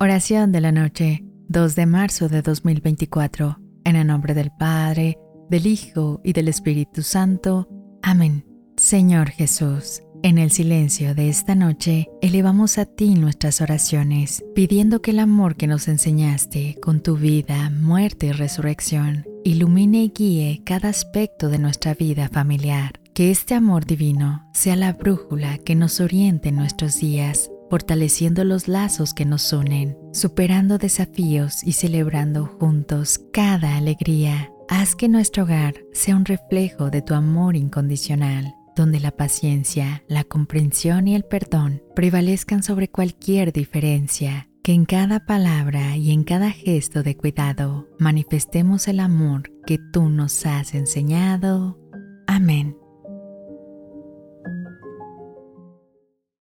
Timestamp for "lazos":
28.68-29.14